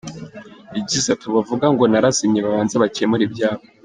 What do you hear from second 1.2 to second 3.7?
“Abo bavuga ngo narazimye babanze bakemure ibyabo.